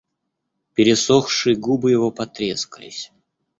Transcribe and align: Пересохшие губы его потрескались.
Пересохшие 0.73 1.55
губы 1.55 1.91
его 1.91 2.09
потрескались. 2.09 3.11